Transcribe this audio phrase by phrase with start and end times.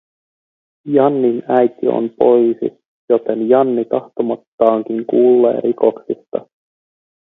[0.85, 6.45] Jannin äiti on poliisi, joten Janni tahtomattaankin kuulee rikoksista